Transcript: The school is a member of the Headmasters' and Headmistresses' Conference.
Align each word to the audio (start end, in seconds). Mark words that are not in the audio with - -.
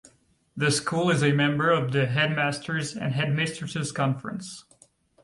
The 0.57 0.71
school 0.71 1.11
is 1.11 1.21
a 1.21 1.31
member 1.31 1.69
of 1.69 1.91
the 1.91 2.07
Headmasters' 2.07 2.95
and 2.97 3.13
Headmistresses' 3.13 3.91
Conference. 3.91 4.65